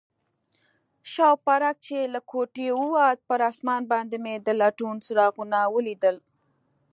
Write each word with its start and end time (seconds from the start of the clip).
شوپرک 1.11 1.75
چې 1.85 1.97
له 2.13 2.19
کوټې 2.31 2.69
ووت، 2.75 3.17
پر 3.27 3.39
آسمان 3.49 3.81
باندې 3.91 4.17
مې 4.23 4.35
د 4.39 4.47
لټون 4.61 4.95
څراغونه 5.05 5.59
ولیدل. 5.75 6.15